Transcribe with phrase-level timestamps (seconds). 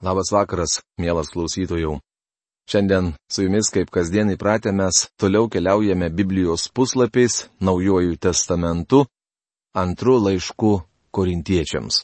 [0.00, 1.98] Labas vakaras, mielas klausytojų.
[2.70, 9.02] Šiandien su jumis, kaip kasdien įpratę, mes toliau keliaujame Biblijos puslapiais, Naujojų testamentu,
[9.76, 10.72] antrų laiškų
[11.12, 12.00] korintiečiams.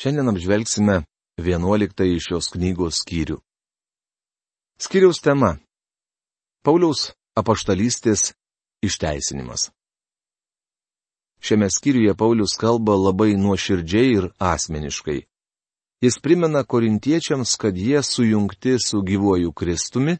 [0.00, 1.02] Šiandien apžvelgsime
[1.36, 3.36] 11 iš šios knygos skyrių.
[4.80, 5.58] Skyriaus tema-
[6.64, 8.32] Pauliaus apaštalystės
[8.80, 9.68] išteisinimas.
[11.44, 15.26] Šiame skyriuje Paulius kalba labai nuoširdžiai ir asmeniškai.
[16.00, 20.18] Jis primena korintiečiams, kad jie sujungti su gyvuoju Kristumi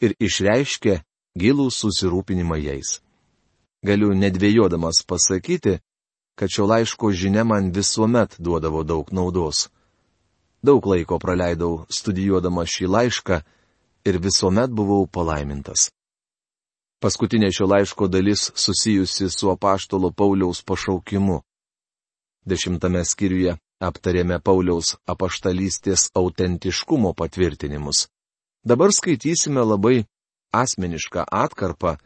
[0.00, 1.02] ir išreiškia
[1.36, 3.00] gilų susirūpinimą jais.
[3.84, 5.78] Galiu nedvėjodamas pasakyti,
[6.34, 9.68] kad šio laiško žinia man visuomet duodavo daug naudos.
[10.64, 13.42] Daug laiko praleidau studijuodama šį laišką
[14.08, 15.90] ir visuomet buvau palaimintas.
[17.04, 21.42] Paskutinė šio laiško dalis susijusi su apaštalo Pauliaus pašaukimu.
[22.48, 28.08] Dešimtame skyriuje aptarėme Pauliaus apaštalystės autentiškumo patvirtinimus.
[28.64, 30.04] Dabar skaitysime labai
[30.54, 31.96] asmenišką atkarpą,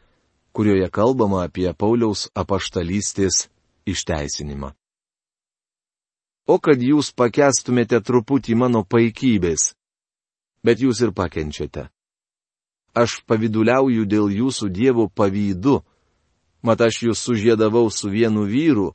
[0.52, 3.48] kurioje kalbama apie Pauliaus apaštalystės
[3.86, 4.72] išteisinimą.
[6.48, 9.74] O kad jūs pakestumėte truputį mano paikybės,
[10.64, 11.90] bet jūs ir pakenčiate.
[12.96, 15.82] Aš paviduliauju dėl jūsų Dievo pavydu,
[16.64, 18.94] mat aš jūs sužėdavau su vienu vyru,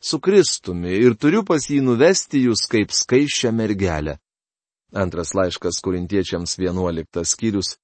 [0.00, 4.16] su Kristumi ir turiu pas jį nuvesti jūs kaip skaiščią mergelę.
[4.92, 7.76] Antras laiškas korintiečiams 11 skyrius,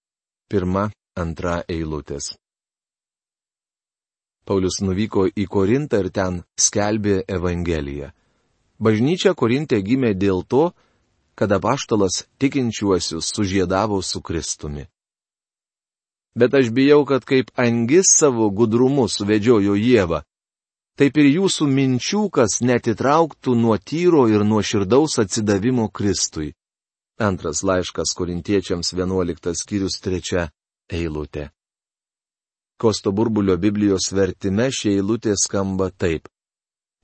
[0.51, 2.35] pirma, antra eilutės.
[4.47, 8.13] Paulius nuvyko į Korintą ir ten skelbė Evangeliją.
[8.79, 10.71] Bažnyčia Korintė gimė dėl to,
[11.35, 14.87] kad apaštalas tikinčiuosius sužėdavo su Kristumi.
[16.37, 20.23] Bet aš bijau, kad kaip angis savo gudrumu suvedžiojo Jėvą,
[20.97, 26.55] taip ir jūsų minčių, kas netitrauktų nuo tyro ir nuo širdaus atsidavimo Kristui.
[27.21, 30.49] Antras laiškas korintiečiams 11 skyrius 3
[30.93, 31.51] eilutė.
[32.77, 36.29] Kosto burbulio Biblijos vertime šie eilutė skamba taip.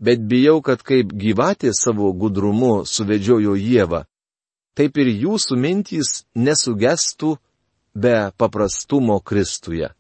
[0.03, 4.03] Bet bijau, kad kaip gyvatė savo gudrumu suvedžiojo Jėvą,
[4.77, 7.37] taip ir jūsų mintys nesugestų
[7.95, 9.93] be paprastumo Kristuje.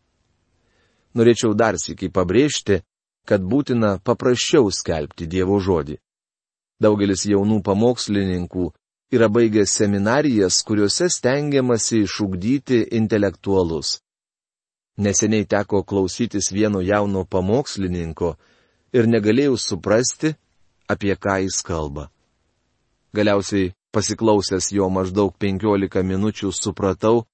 [1.16, 2.81] Norėčiau dar sėkiai pabrėžti,
[3.28, 5.99] kad būtina paprasčiau skelbti Dievo žodį.
[6.83, 8.71] Daugelis jaunų pamokslininkų
[9.15, 14.00] yra baigę seminarijas, kuriuose stengiamasi išugdyti intelektualus.
[14.97, 18.34] Neseniai teko klausytis vieno jauno pamokslininko
[18.93, 20.34] ir negalėjau suprasti,
[20.88, 22.11] apie ką jis kalba.
[23.16, 27.25] Galiausiai pasiklausęs jo maždaug penkiolika minučių supratau,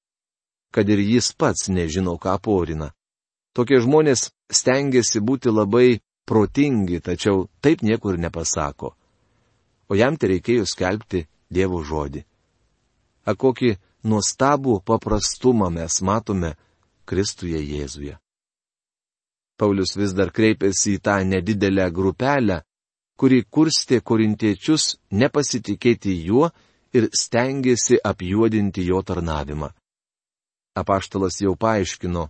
[0.75, 2.93] kad ir jis pats nežino, ką porina.
[3.57, 8.95] Tokie žmonės stengiasi būti labai protingi, tačiau taip niekur nepasako.
[9.89, 12.25] O jam tai reikėjo skelbti Dievo žodį.
[13.25, 16.55] A kokį nuostabų paprastumą mes matome
[17.09, 18.19] Kristuje Jėzuje.
[19.59, 22.61] Paulius vis dar kreipėsi į tą nedidelę grupelę,
[23.19, 26.51] kuri kurstė korintiečius nepasitikėti juo
[26.95, 29.73] ir stengiasi apjuodinti jo tarnavimą.
[30.79, 32.29] Apaštalas jau paaiškino,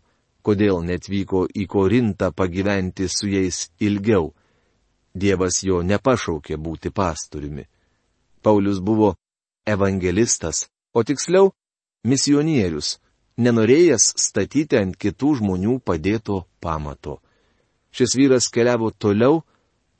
[0.48, 4.30] kodėl netvyko į Korintą pagyventi su jais ilgiau.
[5.12, 7.66] Dievas jo nepašaukė būti pastoriumi.
[8.40, 9.12] Paulius buvo
[9.68, 11.50] evangelistas, o tiksliau
[12.08, 12.96] misionierius,
[13.36, 17.18] nenorėjęs statyti ant kitų žmonių padėto pamato.
[17.92, 19.42] Šis vyras keliavo toliau,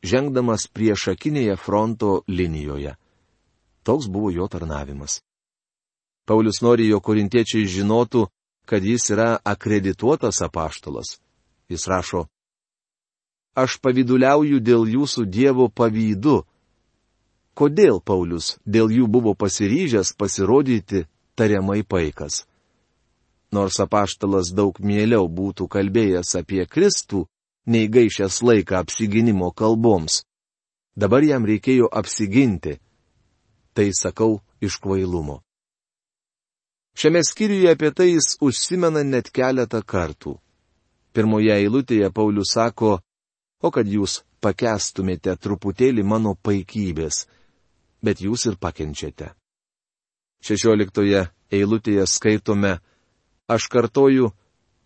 [0.01, 2.95] žengdamas priešakinėje fronto linijoje.
[3.85, 5.21] Toks buvo jo tarnavimas.
[6.25, 8.29] Paulius nori, jo korintiečiai žinotų,
[8.69, 11.17] kad jis yra akredituotas apaštalas.
[11.69, 12.27] Jis rašo,
[13.59, 16.45] Aš paviduliauju dėl jūsų Dievo pavydu.
[17.59, 22.45] Kodėl Paulius dėl jų buvo pasiryžęs pasirodyti tariamai paikas?
[23.51, 27.25] Nors apaštalas daug mieliau būtų kalbėjęs apie Kristų,
[27.67, 30.23] nei gaišęs laiką apsiginimo kalboms.
[30.95, 32.79] Dabar jam reikėjo apsiginti.
[33.75, 35.41] Tai sakau iš kvailumo.
[36.99, 40.33] Šiame skyriuje apie tai jis užsimena net keletą kartų.
[41.15, 42.97] Pirmoje eilutėje Paulius sako,
[43.63, 47.21] o kad jūs pakestumėte truputėlį mano paikybės,
[48.03, 49.31] bet jūs ir pakenčiate.
[50.43, 51.23] Šešioliktoje
[51.55, 52.75] eilutėje skaitome,
[53.47, 54.33] aš kartoju,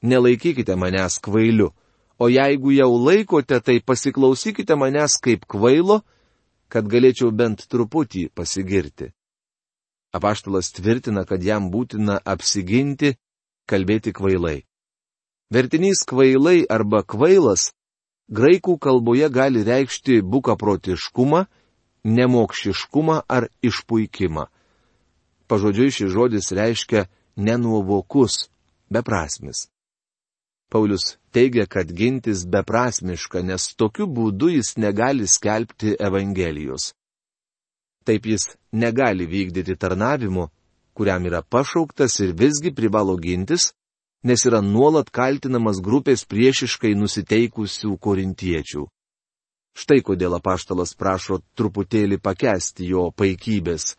[0.04, 1.70] nelaikykite manęs kvailiu,
[2.20, 6.02] o jeigu jau laikote, tai pasiklausykite manęs kaip kvailo,
[6.68, 9.14] kad galėčiau bent truputį pasigirti.
[10.12, 13.14] Apaštalas tvirtina, kad jam būtina apsiginti,
[13.68, 14.62] kalbėti kvailai.
[15.52, 17.70] Vertinys kvailai arba kvailas
[18.32, 21.44] graikų kalboje gali reikšti bukaprotiškumą,
[22.04, 24.46] nemokšiškumą ar išpuikimą.
[25.48, 27.06] Pažodžiui šis žodis reiškia
[27.36, 28.48] nenuovokus,
[28.88, 29.68] beprasmis.
[30.72, 36.94] Paulius teigia, kad gintis beprasmiška, nes tokiu būdu jis negali skelbti Evangelijos.
[38.04, 40.48] Taip jis negali vykdyti tarnavimo,
[40.96, 43.70] kuriam yra pašauktas ir visgi privalo gintis,
[44.26, 48.84] nes yra nuolat kaltinamas grupės priešiškai nusiteikusių korintiečių.
[49.72, 53.94] Štai kodėl apaštalas prašo truputėlį pakesti jo paikybės.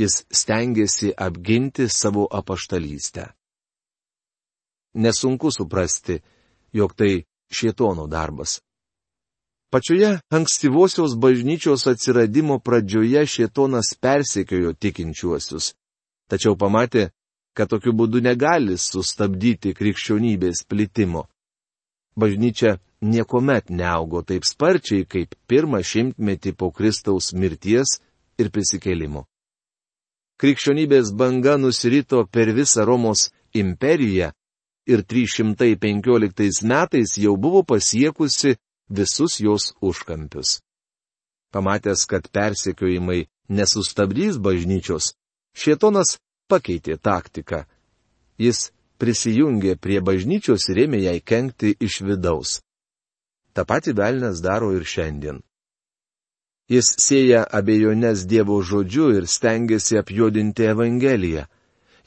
[0.00, 3.28] Jis stengiasi apginti savo apaštalystę
[4.94, 6.20] nesunku suprasti,
[6.72, 8.60] jog tai šietono darbas.
[9.72, 15.72] Pačioje ankstyvosios bažnyčios atsiradimo pradžioje šietonas persekiojo tikinčiuosius,
[16.28, 17.06] tačiau pamatė,
[17.56, 21.22] kad tokiu būdu negali sustabdyti krikščionybės plitimo.
[22.20, 27.94] Bažnyčia niekuomet neaugo taip sparčiai, kaip pirmą šimtmetį po Kristaus mirties
[28.36, 29.24] ir prisikėlimo.
[30.36, 34.34] Krikščionybės banga nusirito per visą Romos imperiją
[34.84, 38.58] ir 315 metais jau buvo pasiekusi
[38.98, 40.60] visus jos užkampius.
[41.52, 45.12] Pamatęs, kad persekiojimai nesustabdys bažnyčios,
[45.52, 46.16] Šietonas
[46.48, 47.64] pakeitė taktiką.
[48.40, 52.60] Jis prisijungė prie bažnyčios ir ėmė jai kenkti iš vidaus.
[53.52, 55.42] Ta pati velnės daro ir šiandien.
[56.72, 61.44] Jis sėja abejonės Dievo žodžiu ir stengiasi apjodinti Evangeliją.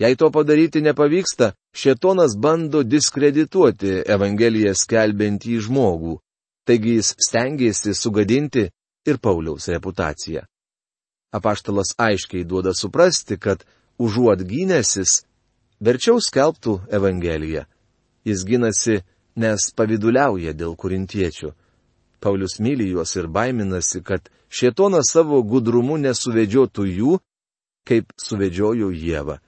[0.02, 6.16] Jei to padaryti nepavyksta, Šetonas bando diskredituoti Evangeliją skelbiantį žmogų,
[6.66, 8.70] taigi jis stengiasi sugadinti
[9.06, 10.44] ir Pauliaus reputaciją.
[11.32, 13.66] Apaštalas aiškiai duoda suprasti, kad
[14.00, 15.26] užuot gynęsis,
[15.80, 17.66] verčiau skelbtų Evangeliją.
[18.26, 19.02] Jis ginasi,
[19.36, 21.52] nes paviduliauja dėl kurintiečių.
[22.24, 27.18] Paulius myli juos ir baiminasi, kad Šetonas savo gudrumu nesuvedžiotų jų,
[27.86, 29.40] kaip suvedžiojo Jėvą.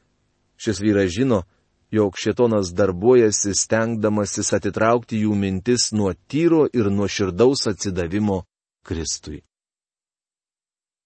[0.60, 1.44] Šis vyras žino,
[1.92, 8.44] jog šetonas darbuojasi stengdamasis atitraukti jų mintis nuo tyro ir nuo širdaus atsidavimo
[8.84, 9.42] Kristui.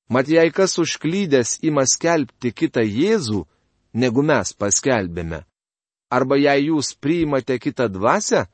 [0.09, 3.45] Mat jei kas užklydęs ima skelbti kitą Jėzų,
[3.93, 5.45] negu mes paskelbėme,
[6.11, 8.45] arba jei jūs priimate kitą dvasę,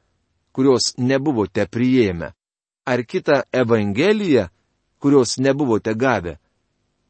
[0.51, 2.33] kurios nebuvote priėmę,
[2.85, 4.47] ar kitą Evangeliją,
[4.99, 6.37] kurios nebuvote gavę,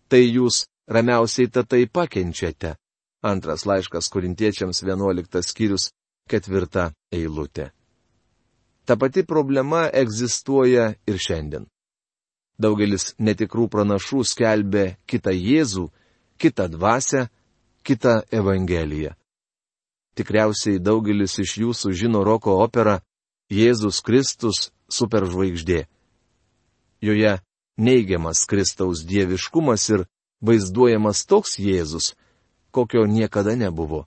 [0.07, 2.77] tai jūs ramiausiai tatai pakenčiate
[3.27, 5.89] Antras laiškas korintiečiams 11 skyrius,
[6.31, 7.71] ketvirta eilutė.
[8.87, 11.65] Ta pati problema egzistuoja ir šiandien.
[12.57, 15.89] Daugelis netikrų pranašų skelbė kitą Jėzų,
[16.39, 17.27] kitą dvasę,
[17.83, 19.11] kitą Evangeliją.
[20.17, 22.97] Tikriausiai daugelis iš jūsų žino roko operą
[23.53, 25.83] Jėzus Kristus superžvaigždė.
[27.03, 27.37] Joje
[27.77, 30.07] neigiamas Kristaus dieviškumas ir
[30.41, 32.15] vaizduojamas toks Jėzus,
[32.77, 34.05] kokio niekada nebuvo.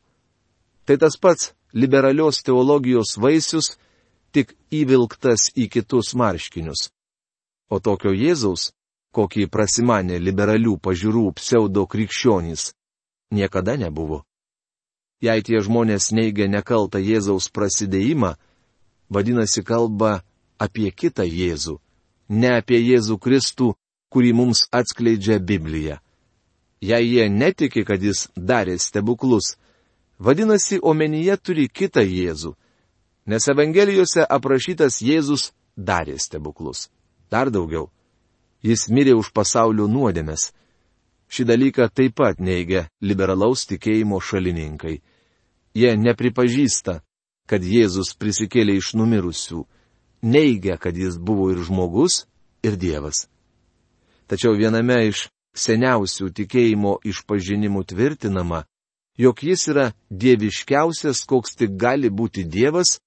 [0.87, 3.77] Tai tas pats liberalios teologijos vaisius,
[4.31, 6.91] tik įvilktas į kitus marškinius.
[7.71, 8.71] O tokio Jėzaus,
[9.15, 12.73] kokį prasimanė liberalių pažiūrų pseudo krikščionys,
[13.35, 14.23] niekada nebuvo.
[15.21, 18.37] Jei tie žmonės neigia nekaltą Jėzaus prasidėjimą,
[19.11, 20.23] vadinasi kalba
[20.59, 21.81] apie kitą Jėzų,
[22.31, 23.75] ne apie Jėzų Kristų,
[24.11, 26.01] kurį mums atskleidžia Biblija
[26.81, 29.57] jei jie netiki, kad jis darė stebuklus,
[30.19, 32.55] vadinasi, omenyje turi kitą Jėzų,
[33.27, 36.89] nes Evangelijose aprašytas Jėzus darė stebuklus.
[37.31, 37.91] Dar daugiau.
[38.63, 40.51] Jis mirė už pasaulio nuodėmės.
[41.31, 44.99] Šį dalyką taip pat neigia liberalaus tikėjimo šalininkai.
[45.79, 47.01] Jie nepripažįsta,
[47.47, 49.63] kad Jėzus prisikėlė iš numirusių,
[50.23, 52.25] neigia, kad jis buvo ir žmogus,
[52.67, 53.29] ir Dievas.
[54.27, 58.65] Tačiau viename iš seniausių tikėjimo išpažinimų tvirtinama,
[59.19, 62.99] jog jis yra dieviškiausias, koks tik gali būti Dievas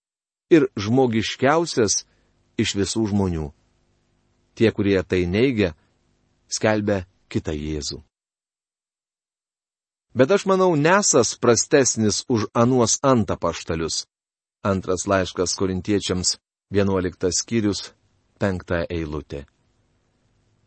[0.51, 2.03] ir žmogiškiausias
[2.59, 3.51] iš visų žmonių.
[4.53, 5.73] Tie, kurie tai neigia,
[6.47, 8.03] skelbia kitą Jėzų.
[10.13, 14.05] Bet aš manau, nesas prastesnis už anuos antapaštalius.
[14.61, 16.37] Antras laiškas korintiečiams,
[16.69, 17.95] 11 skyrius,
[18.37, 19.47] 5 eilutė.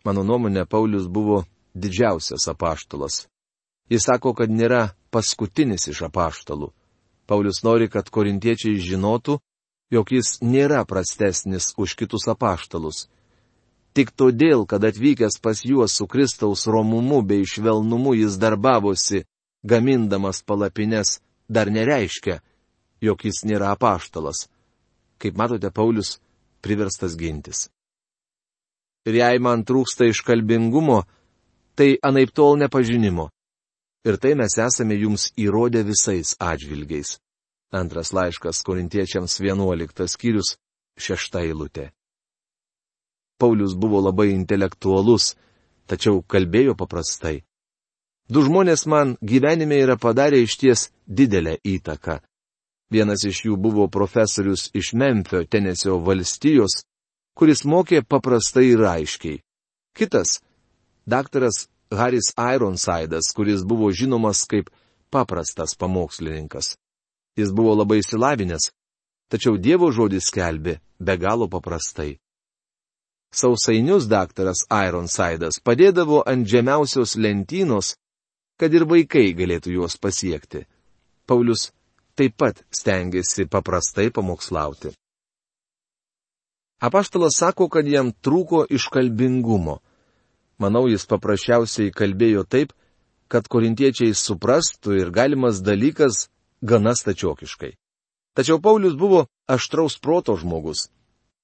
[0.04, 1.44] Mano nuomonė, Paulius buvo
[1.76, 3.26] didžiausias apaštalas.
[3.92, 6.72] Jis sako, kad nėra paskutinis iš apaštalų.
[7.26, 9.38] Paulius nori, kad korintiečiai žinotų,
[9.90, 13.06] jog jis nėra prastesnis už kitus apaštalus.
[13.96, 19.24] Tik todėl, kad atvykęs pas juos su Kristaus romumu bei švelnumu jis darbavosi,
[19.64, 22.40] gamindamas palapines, dar nereiškia,
[23.00, 24.46] jog jis nėra apaštalas.
[25.18, 26.18] Kaip matote, Paulius
[26.60, 27.68] priverstas gintis.
[29.06, 31.04] Ir jei man trūksta iškalbingumo,
[31.76, 33.30] tai anaip tol nepažinimo.
[34.06, 37.18] Ir tai mes esame jums įrodę visais atžvilgiais.
[37.74, 40.56] Antras laiškas korintiečiams 11 skyrius
[40.96, 41.90] 6 eilutė.
[43.38, 45.34] Paulius buvo labai intelektualus,
[45.86, 47.42] tačiau kalbėjo paprastai.
[48.28, 52.18] Du žmonės man gyvenime yra padarę iš ties didelę įtaką.
[52.90, 56.82] Vienas iš jų buvo profesorius iš Memphio, Tenesio valstijos,
[57.34, 59.42] kuris mokė paprastai ir aiškiai.
[59.96, 60.40] Kitas-
[61.06, 64.70] daktaras Haris Ironsidas, kuris buvo žinomas kaip
[65.10, 66.76] paprastas pamokslininkas.
[67.36, 68.70] Jis buvo labai įsilavinęs,
[69.30, 72.16] tačiau Dievo žodis skelbė be galo paprastai.
[73.36, 77.94] Sausainius daktaras Ironsidas padėdavo ant žemiausios lentynos,
[78.56, 80.64] kad ir vaikai galėtų juos pasiekti.
[81.26, 81.70] Paulius
[82.16, 84.94] taip pat stengiasi paprastai pamokslauti.
[86.80, 89.80] Apaštalas sako, kad jam trūko iškalbingumo.
[90.58, 92.72] Manau, jis paprasčiausiai kalbėjo taip,
[93.28, 96.28] kad korintiečiai suprastų ir galimas dalykas
[96.62, 97.74] gana stačiokiškai.
[98.36, 100.88] Tačiau Paulius buvo aštraus proto žmogus.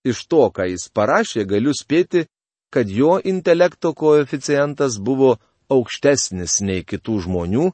[0.05, 2.27] Iš to, ką jis parašė, galiu spėti,
[2.73, 5.37] kad jo intelekto koeficientas buvo
[5.73, 7.71] aukštesnis nei kitų žmonių,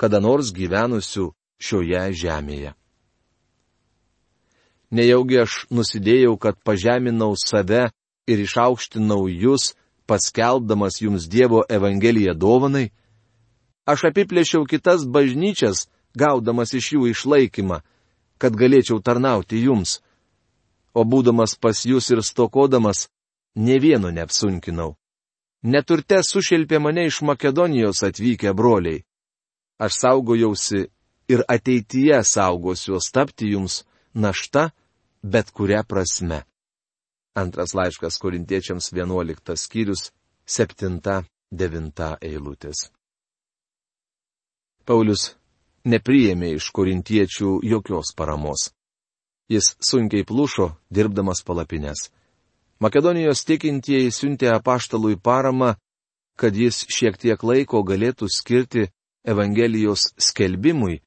[0.00, 2.72] kada nors gyvenusių šioje žemėje.
[4.90, 7.90] Nejaugi aš nusidėjau, kad pažeminau save
[8.26, 9.74] ir išaukštinau jūs,
[10.10, 12.90] paskelbdamas jums Dievo Evangeliją dovanai?
[13.86, 15.86] Aš apiplėšiau kitas bažnyčias,
[16.18, 17.80] gaudamas iš jų išlaikymą,
[18.40, 20.00] kad galėčiau tarnauti jums.
[20.94, 23.06] O būdamas pas jūs ir stokodamas,
[23.54, 24.96] ne vieno neapsunkinau.
[25.62, 29.04] Neturte sušelpė mane iš Makedonijos atvykę broliai.
[29.78, 30.86] Aš saugojausi
[31.32, 34.70] ir ateityje saugosiuos tapti jums našta,
[35.22, 36.42] bet kuria prasme.
[37.34, 40.10] Antras laiškas korintiečiams 11 skyrius
[40.46, 42.90] 7-9 eilutės.
[44.84, 45.36] Paulius
[45.86, 48.70] nepriėmė iš korintiečių jokios paramos.
[49.50, 52.10] Jis sunkiai plušo, dirbdamas palapinės.
[52.80, 55.74] Makedonijos tikintieji siuntė apaštalui paramą,
[56.36, 58.88] kad jis šiek tiek laiko galėtų skirti
[59.26, 61.00] Evangelijos skelbimui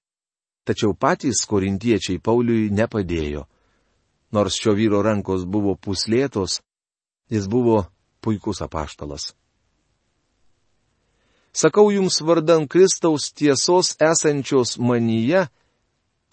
[0.63, 3.45] tačiau patys korintiečiai Pauliui nepadėjo.
[4.33, 6.59] Nors šio vyro rankos buvo puslėtos,
[7.29, 7.83] jis buvo
[8.23, 9.33] puikus apaštalas.
[11.53, 15.45] Sakau jums vardan Kristaus tiesos esančios manyje,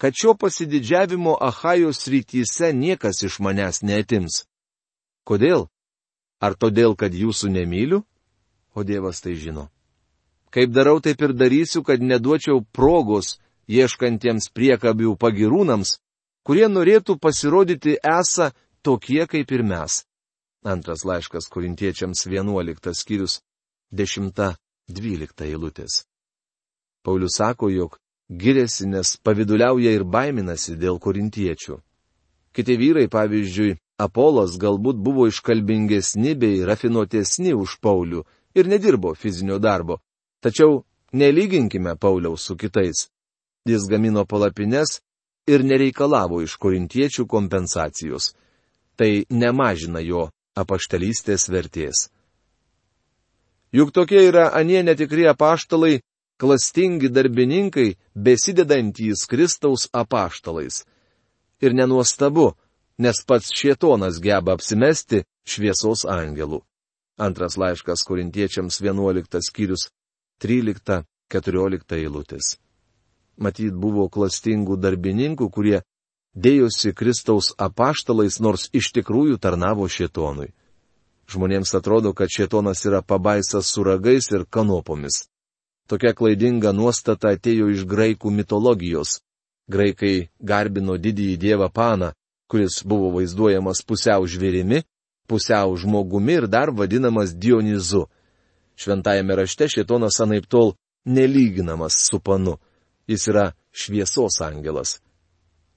[0.01, 4.47] kad šio pasididžiavimo Ahajos rytyse niekas iš manęs netims.
[5.21, 5.67] Kodėl?
[6.41, 8.01] Ar todėl, kad jūsų nemyliu?
[8.73, 9.69] O Dievas tai žino.
[10.49, 13.37] Kaip darau, taip ir darysiu, kad neduočiau progos
[13.69, 15.99] ieškantiems priekabių pagirūnams,
[16.43, 18.51] kurie norėtų pasirodyti esą
[18.83, 20.03] tokie kaip ir mes.
[20.63, 23.39] Antras laiškas korintiečiams 11 skyrius
[23.93, 26.03] 10-12 eilutės.
[27.03, 27.97] Paulius sako, jog
[28.29, 31.79] giriasi, nes paviduliauja ir baiminasi dėl korintiečių.
[32.53, 38.23] Kiti vyrai, pavyzdžiui, Apolas galbūt buvo iškalbingesni bei rafinuotesni už Paulių
[38.57, 39.99] ir nedirbo fizinio darbo.
[40.41, 40.81] Tačiau
[41.13, 43.09] nelyginkime Pauliaus su kitais.
[43.65, 45.01] Jis gamino palapines
[45.47, 48.33] ir nereikalavo iš korintiečių kompensacijos.
[48.95, 52.09] Tai nemažina jo apaštalystės vertės.
[53.71, 56.01] Juk tokie yra anie netikri apaštalai,
[56.41, 60.83] klastingi darbininkai, besidedantys Kristaus apaštalais.
[61.61, 62.51] Ir nenuostabu,
[62.99, 66.61] nes pats šietonas geba apsimesti šviesos angelų.
[67.21, 69.87] Antras laiškas korintiečiams 11 skyrius
[70.43, 72.57] 13-14 eilutės
[73.41, 75.81] matyt buvo klastingų darbininkų, kurie
[76.35, 80.51] dėjosi Kristaus apaštalais, nors iš tikrųjų tarnavo šėtonui.
[81.31, 85.25] Žmonėms atrodo, kad šėtonas yra pabaisas su ragais ir kanopomis.
[85.87, 89.19] Tokia klaidinga nuostata atėjo iš graikų mitologijos.
[89.71, 92.11] Graikai garbino didįjį dievą Paną,
[92.51, 94.83] kuris buvo vaizduojamas pusiau žvėrimi,
[95.27, 98.07] pusiau žmogumi ir dar vadinamas Dionizu.
[98.75, 102.57] Šventajame rašte šėtonas anaip tol nelyginamas su panu
[103.07, 104.99] jis yra šviesos angelas.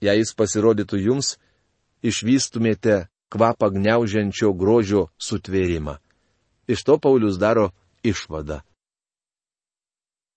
[0.00, 1.36] Jei jis pasirodytų jums,
[2.04, 5.98] išvystumėte kvapą gniaužiančio grožio sutvėrimą.
[6.68, 7.70] Iš to Paulius daro
[8.04, 8.60] išvadą.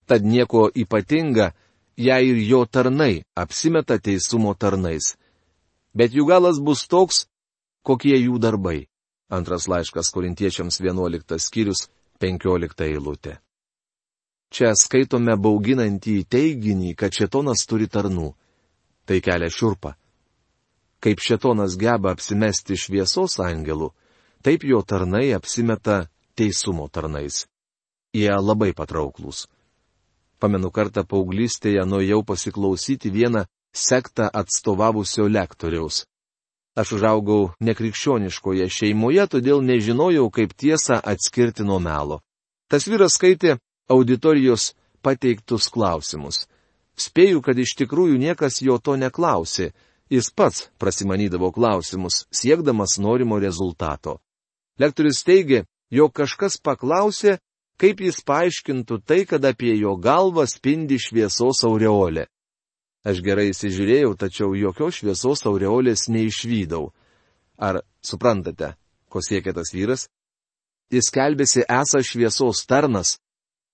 [0.07, 1.51] Tad nieko ypatinga,
[1.97, 5.15] jei ir jo tarnai apsimeta teisumo tarnais.
[5.93, 7.25] Bet jų galas bus toks,
[7.83, 8.87] kokie jų darbai.
[9.29, 11.89] Antras laiškas korintiečiams 11 skyrius
[12.23, 13.37] 15 eilutė.
[14.53, 18.31] Čia skaitome bauginantį teiginį, kad šetonas turi tarnų.
[19.07, 19.93] Tai kelia šiurpą.
[21.03, 23.91] Kaip šetonas geba apsimesti šviesos angelų,
[24.41, 27.45] taip jo tarnai apsimeta teisumo tarnais.
[28.15, 29.45] Jie labai patrauklus.
[30.39, 36.05] Pamenu kartą paauglystėje nuėjau pasiklausyti vieną sektą atstovavusio lektoriaus.
[36.77, 42.21] Aš užaugau nekrikščioniškoje šeimoje, todėl nežinojau, kaip tiesą atskirti nuo melo.
[42.69, 43.57] Tas vyras skaitė
[43.89, 46.45] auditorijos pateiktus klausimus.
[46.97, 49.71] Spėju, kad iš tikrųjų niekas jo to neklausė,
[50.09, 54.17] jis pats prasimanydavo klausimus, siekdamas norimo rezultato.
[54.79, 57.37] Lektorius teigė, jog kažkas paklausė,
[57.77, 62.25] kaip jis paaiškintų tai, kad apie jo galvą spindi šviesos aureolė.
[63.07, 66.89] Aš gerai įsižiūrėjau, tačiau jokios šviesos aureolės neišvydau.
[67.57, 68.73] Ar suprantate,
[69.09, 70.07] ko siekia tas vyras?
[70.91, 73.17] Jis kelbėsi esą šviesos tarnas,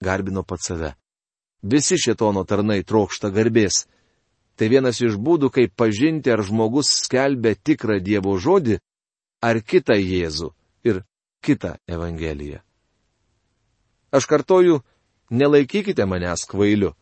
[0.03, 0.93] garbino pat save.
[1.63, 3.85] Visi šetono tarnai trokšta garbės.
[4.59, 8.77] Tai vienas iš būdų, kaip pažinti, ar žmogus skelbia tikrą Dievo žodį,
[9.41, 10.51] ar kitą Jėzų
[10.85, 11.01] ir
[11.41, 12.61] kitą Evangeliją.
[14.13, 14.83] Aš kartoju,
[15.33, 16.93] nelaikykite manęs kvailiu,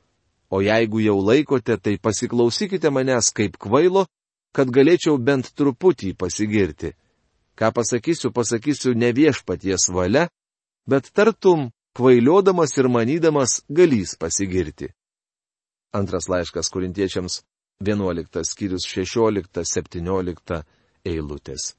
[0.50, 4.06] o jeigu jau laikote, tai pasiklausykite manęs kaip kvailo,
[4.56, 6.94] kad galėčiau bent truputį pasigirti.
[7.60, 10.30] Ką pasakysiu, pasakysiu ne viešpaties valia,
[10.88, 14.92] bet tartum kvailiodamas ir manydamas galys pasigirti.
[15.94, 17.42] Antras laiškas kurintiečiams
[17.82, 20.64] 11 skyrius 16-17
[21.06, 21.74] eilutės.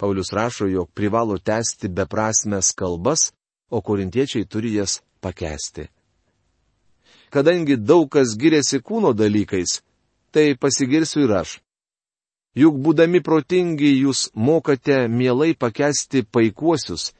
[0.00, 3.32] Paulius rašo, jog privalo tęsti beprasmes kalbas,
[3.70, 5.88] o korintiečiai turi jas pakesti.
[7.30, 9.82] Kadangi daug kas giriasi kūno dalykais,
[10.32, 11.58] tai pasigirsiu ir aš.
[12.56, 17.12] Juk būdami protingi jūs mokate mielai pakesti paikuosius.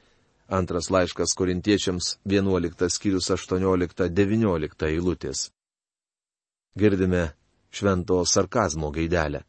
[0.51, 5.45] Antras laiškas korintiečiams 11 skyrius 18-19 eilutės.
[6.75, 7.29] Girdime
[7.71, 9.45] švento sarkazmo gaidelę.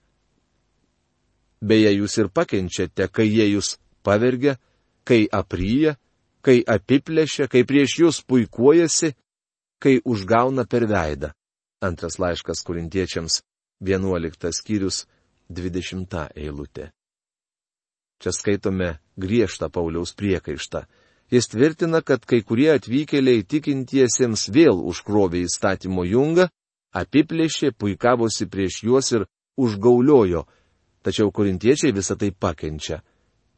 [1.63, 4.55] Beje, jūs ir pakenčiate, kai jie jūs pavergia,
[5.03, 5.97] kai apryja,
[6.43, 9.15] kai apiplėšia, kai prieš jūs puikuojasi,
[9.83, 11.35] kai užgauna per veidą.
[11.83, 13.43] Antras laiškas kurintiečiams,
[13.83, 15.05] 11 skyrius,
[15.51, 16.93] 20 eilutė.
[18.23, 20.85] Čia skaitome griežtą Pauliaus priekaištą.
[21.33, 26.47] Jis tvirtina, kad kai kurie atvykėliai tikintiesiems vėl užkrovė įstatymo jungą,
[26.95, 29.25] apiplėšė, puikavosi prieš juos ir
[29.59, 30.45] užgauliojo,
[31.03, 33.01] tačiau korintiečiai visą tai pakenčia.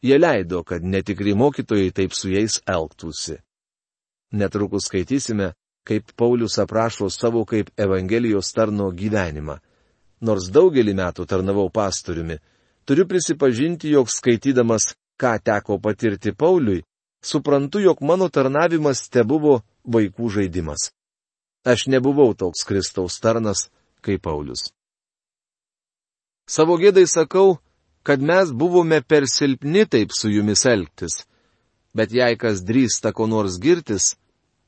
[0.04, 3.40] Jie leido, kad netikri mokytojai taip su jais elgtųsi.
[4.32, 5.52] Netrukus skaitysime,
[5.84, 9.58] kaip Paulius aprašo savo kaip Evangelijos tarno gyvenimą.
[10.24, 12.38] Nors daugelį metų tarnavau pastoriumi,
[12.84, 16.84] turiu prisipažinti, jog skaitydamas, ką teko patirti Pauliui,
[17.24, 20.90] suprantu, jog mano tarnavimas te buvo vaikų žaidimas.
[21.64, 23.68] Aš nebuvau toks Kristaus tarnas
[24.04, 24.68] kaip Paulius.
[26.44, 27.56] Savo gėdai sakau,
[28.04, 31.24] kad mes buvome per silpni taip su jumis elgtis.
[31.96, 34.16] Bet jei kas drįsta ko nors girtis,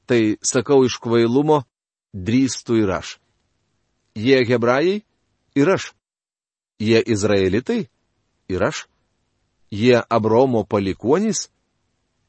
[0.08, 1.64] tai sakau iš kvailumo,
[2.14, 3.18] drįstu ir aš.
[4.16, 5.02] Jie hebrajai
[5.58, 5.90] ir aš.
[6.80, 7.88] Jie izraelitai
[8.48, 8.86] ir aš.
[9.70, 11.48] Jie Abromo palikuonys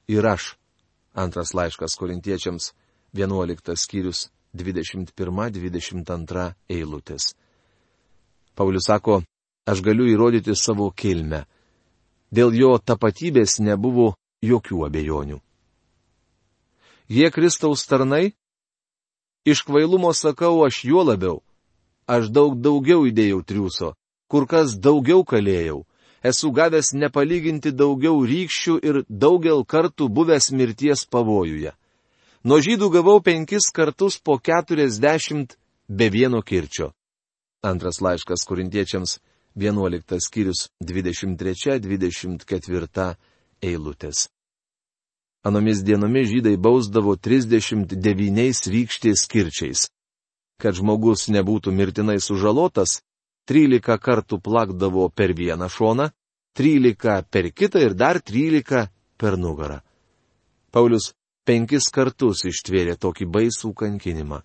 [0.08, 0.58] ir aš.
[1.14, 2.74] Antras laiškas korintiečiams,
[3.14, 7.34] 11 skyrius, 21-22 eilutės.
[8.56, 9.22] Paulius sako,
[9.66, 11.46] aš galiu įrodyti savo kilmę.
[12.34, 15.40] Dėl jo tapatybės nebuvo jokių abejonių.
[17.08, 18.34] Jie Kristaus tarnai?
[19.48, 21.40] Iš kvailumo sakau aš juo labiau.
[22.08, 23.94] Aš daug daugiau įdėjau triuso,
[24.28, 25.86] kur kas daugiau kalėjau.
[26.30, 31.72] Esu gavęs nepalyginti daugiau rykščių ir daugel kartų buvęs mirties pavojuje.
[32.48, 35.50] Nuo žydų gavau penkis kartus po keturiasdešimt
[35.88, 36.92] be vieno kirčio.
[37.64, 39.20] Antras laiškas kurintiečiams
[39.56, 43.16] 11 skyrius 23-24
[43.62, 44.30] eilutės.
[45.48, 49.88] Anomis dienomis žydai bausdavo 39 rykštės skirčiais.
[50.62, 53.02] Kad žmogus nebūtų mirtinai sužalotas,
[53.48, 56.10] 13 kartų plakdavo per vieną šoną,
[56.58, 59.80] 13 per kitą ir dar 13 per nugarą.
[60.72, 61.14] Paulius
[61.48, 64.42] penkis kartus ištvėrė tokį baisų kankinimą.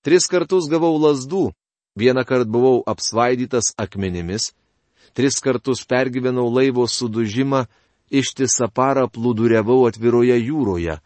[0.00, 1.50] Tris kartus gavau lasdų,
[1.96, 4.52] Vieną kartą buvau apsvaidytas akmenimis,
[5.14, 7.66] tris kartus pergyvenau laivo sudužimą,
[8.10, 10.96] ištisą parą plūduriavau atviroje jūroje.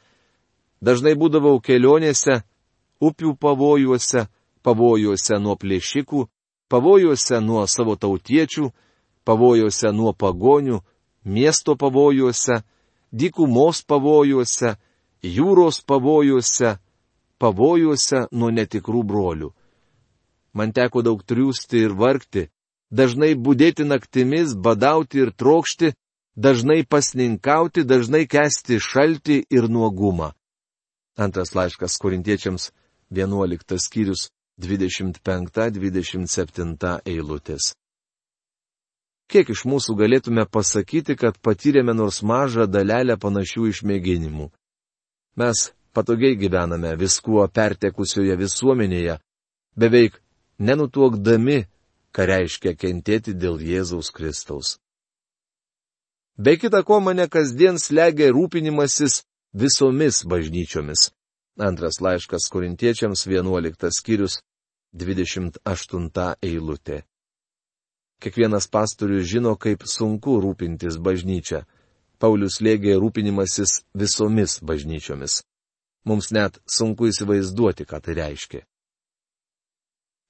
[0.85, 2.43] Dažnai būdavau kelionėse,
[3.01, 4.27] upių pavojuose,
[4.65, 6.21] pavojuose nuo plėšikų,
[6.75, 8.69] pavojuose nuo savo tautiečių,
[9.25, 10.83] pavojuose nuo pagonių,
[11.25, 12.61] miesto pavojuose,
[13.15, 14.77] dykumos pavojuose,
[15.23, 16.79] jūros pavojuose,
[17.39, 19.55] pavojuose nuo netikrų brolių
[20.55, 22.49] man teko daug triūsti ir vargti,
[22.91, 25.93] dažnai būdėti naktimis, badauti ir trokšti,
[26.37, 30.33] dažnai pasninkauti, dažnai kesti šaltį ir nuogumą.
[31.19, 32.71] Antras laiškas korintiečiams
[33.11, 37.75] 11 skyrius 25-27 eilutės.
[39.31, 44.51] Kiek iš mūsų galėtume pasakyti, kad patyrėme nors mažą dalelę panašių išmėginimų?
[45.41, 49.19] Mes patogiai gyvename viskuo pertekusioje visuomenėje,
[49.81, 50.21] beveik
[50.59, 51.65] nenutuokdami,
[52.15, 54.79] ką reiškia kentėti dėl Jėzaus Kristaus.
[56.39, 59.23] Be kita ko mane kasdien slegia rūpinimasis
[59.55, 61.13] visomis bažnyčiomis.
[61.59, 64.41] Antras laiškas korintiečiams 11 skyrius
[64.93, 67.05] 28 eilutė.
[68.19, 71.63] Kiekvienas pastorius žino, kaip sunku rūpintis bažnyčia.
[72.19, 75.43] Paulius lėgė rūpinimasis visomis bažnyčiomis.
[76.05, 78.63] Mums net sunku įsivaizduoti, ką tai reiškia.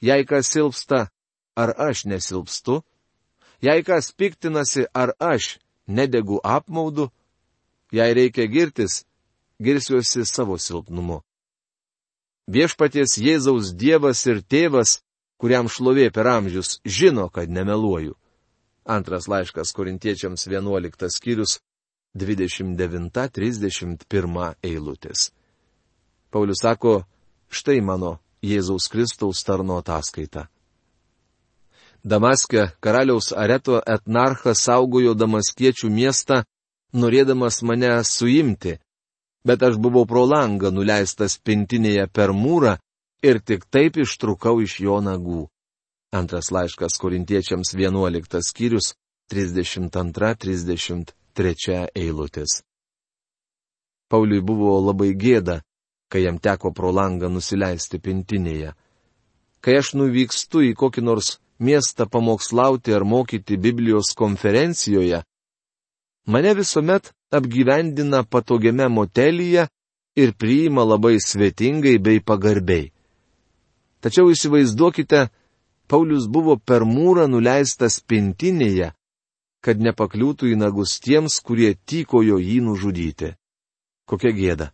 [0.04, 1.08] Jei kas silpsta,
[1.56, 2.82] ar aš nesilpstu?
[3.64, 5.56] Jei kas piktinasi, ar aš
[5.86, 7.08] nedegu apmaudu?
[7.92, 9.04] Jei reikia girtis,
[9.64, 11.24] girsiuosi savo silpnumu.
[12.46, 15.00] Viešpaties Jėzaus Dievas ir Tėvas,
[15.40, 18.14] kuriam šlovė per amžius, žino, kad nemeluoju.
[18.84, 21.60] Antras laiškas korintiečiams 11 skyrius
[22.14, 25.32] 29-31 eilutės.
[26.30, 27.04] Paulius sako,
[27.48, 30.48] štai mano Jėzaus Kristaus tarno ataskaita.
[32.04, 36.44] Damaske karaliaus areto etnarchas saugojo damaskiečių miestą,
[36.92, 38.76] norėdamas mane suimti,
[39.46, 42.78] bet aš buvau pro langą nuleistas pintinėje per mūrą
[43.22, 45.48] ir tik taip ištrukau iš jo nagų.
[46.14, 48.94] Antras laiškas korintiečiams 11 skyrius
[49.32, 52.62] 32-33 eilutės.
[54.08, 55.62] Pauliui buvo labai gėda,
[56.12, 58.74] kai jam teko pro langą nusileisti pintinėje.
[59.64, 65.22] Kai aš nuvykstu į kokį nors miestą pamokslauti ar mokyti Biblijos konferencijoje,
[66.28, 69.68] mane visuomet apgyvendina patogiame motelyje
[70.16, 72.92] ir priima labai svetingai bei pagarbiai.
[74.00, 75.30] Tačiau įsivaizduokite,
[75.88, 78.92] Paulius buvo per mūrą nuleistas pintinėje,
[79.64, 83.34] kad nepakliūtų į nagus tiems, kurie tykojo jį nužudyti.
[84.08, 84.70] Kokia gėda.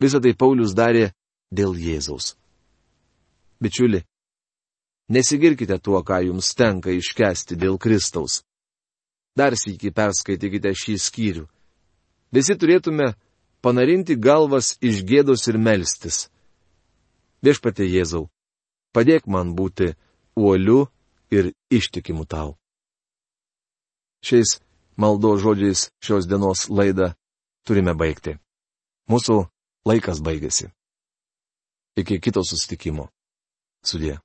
[0.00, 1.10] Visą tai Paulius darė
[1.52, 2.34] dėl Jėzaus.
[3.60, 4.00] Bičiuli,
[5.12, 8.40] nesigirkite tuo, ką jums tenka iškesti dėl Kristaus.
[9.38, 11.44] Dar sėki perskaitykite šį skyrių.
[12.34, 13.12] Visi turėtume
[13.62, 16.28] panarinti galvas iš gėdos ir melstis.
[17.44, 18.28] Viešpatė Jėzau,
[18.92, 19.94] padėk man būti
[20.36, 20.88] uoliu
[21.32, 22.56] ir ištikimu tau.
[24.20, 24.58] Šiais
[25.00, 27.14] maldo žodžiais šios dienos laidą
[27.64, 28.36] turime baigti.
[29.10, 29.46] Mūsų
[29.88, 30.68] Laikas baigėsi.
[31.96, 33.08] Iki kito susitikimo.
[33.80, 34.18] Sudė.